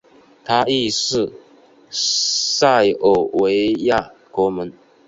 [0.43, 1.31] 他亦是
[1.91, 4.73] 塞尔维亚国门。